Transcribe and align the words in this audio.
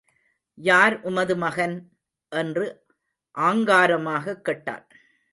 யார் 0.53 1.01
உமது 1.01 1.37
மகன்? 1.37 1.89
என்று 2.29 2.85
ஆங்காரமாகக் 3.37 4.41
கேட்டான். 4.41 4.87